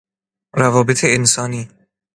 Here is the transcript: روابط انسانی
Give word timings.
روابط 0.53 0.99
انسانی 1.03 1.69